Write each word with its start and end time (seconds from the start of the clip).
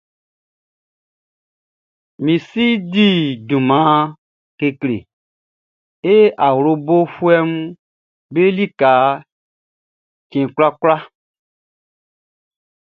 Min 2.23 2.37
si 2.47 2.67
di 2.93 3.09
junman 3.47 4.05
kekle 4.59 4.97
e 6.13 6.15
awlobofuɛʼm 6.47 7.49
be 8.33 8.43
lika 8.57 8.91
cɛn 10.31 10.47
kwlakwla. 10.55 10.95